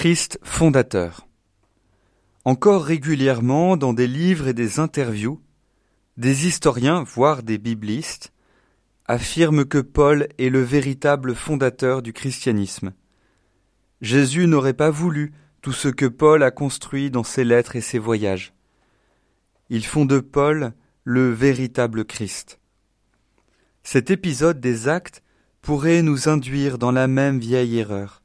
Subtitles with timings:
[0.00, 1.28] Christ fondateur.
[2.46, 5.42] Encore régulièrement dans des livres et des interviews,
[6.16, 8.32] des historiens, voire des biblistes,
[9.04, 12.94] affirment que Paul est le véritable fondateur du christianisme.
[14.00, 17.98] Jésus n'aurait pas voulu tout ce que Paul a construit dans ses lettres et ses
[17.98, 18.54] voyages.
[19.68, 20.72] Ils font de Paul
[21.04, 22.58] le véritable Christ.
[23.82, 25.22] Cet épisode des actes
[25.60, 28.22] pourrait nous induire dans la même vieille erreur.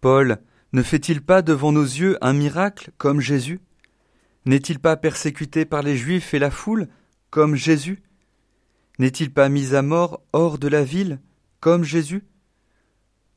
[0.00, 0.38] Paul
[0.72, 3.60] ne fait-il pas devant nos yeux un miracle comme Jésus?
[4.46, 6.88] N'est-il pas persécuté par les Juifs et la foule
[7.30, 8.02] comme Jésus?
[8.98, 11.20] N'est-il pas mis à mort hors de la ville
[11.60, 12.24] comme Jésus?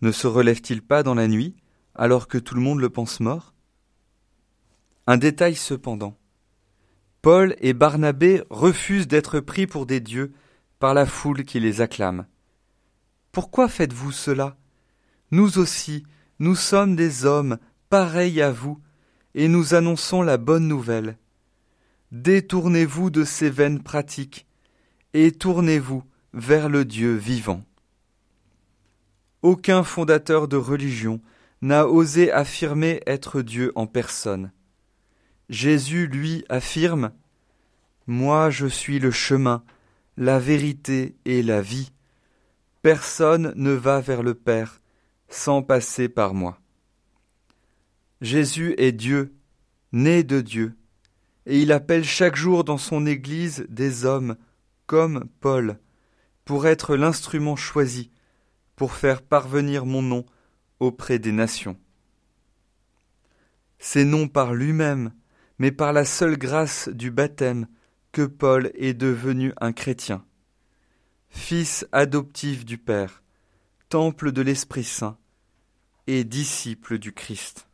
[0.02, 1.56] Ne se relève-t-il pas dans la nuit
[1.94, 3.54] alors que tout le monde le pense mort?
[5.08, 6.18] Un détail cependant.
[7.22, 10.34] Paul et Barnabé refusent d'être pris pour des dieux
[10.80, 12.28] par la foule qui les acclame.
[13.32, 14.58] Pourquoi faites-vous cela?
[15.32, 16.04] Nous aussi,
[16.40, 17.58] nous sommes des hommes
[17.90, 18.80] pareils à vous,
[19.34, 21.18] et nous annonçons la bonne nouvelle.
[22.12, 24.48] Détournez-vous de ces vaines pratiques,
[25.14, 27.64] et tournez-vous vers le Dieu vivant.
[29.42, 31.22] Aucun fondateur de religion
[31.62, 34.52] n'a osé affirmer être Dieu en personne.
[35.50, 37.12] Jésus, lui, affirme
[38.08, 39.64] Moi je suis le chemin,
[40.18, 41.92] la vérité et la vie.
[42.82, 44.82] Personne ne va vers le Père
[45.36, 46.60] sans passer par moi.
[48.22, 49.36] Jésus est Dieu,
[49.92, 50.78] né de Dieu,
[51.46, 54.38] et il appelle chaque jour dans son Église des hommes
[54.88, 55.78] comme Paul,
[56.46, 58.12] pour être l'instrument choisi,
[58.78, 60.26] pour faire parvenir mon nom
[60.80, 61.78] auprès des nations.
[63.78, 65.12] C'est non par lui-même,
[65.60, 67.68] mais par la seule grâce du baptême
[68.14, 70.26] que Paul est devenu un chrétien,
[71.28, 73.22] fils adoptif du Père,
[73.90, 75.18] temple de l'Esprit Saint
[76.08, 77.68] et disciple du Christ.